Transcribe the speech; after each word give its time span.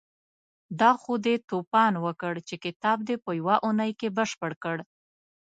دا 0.79 0.91
خو 1.01 1.13
دې 1.25 1.35
توپان 1.49 1.93
وکړ 2.05 2.33
چې 2.47 2.55
کتاب 2.65 2.97
دې 3.07 3.15
په 3.23 3.31
يوه 3.39 3.55
اونۍ 3.65 3.91
کې 3.99 4.07
بشپړ 4.17 4.51
کړ. 4.63 4.77